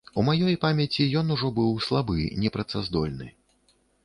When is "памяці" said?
0.63-1.05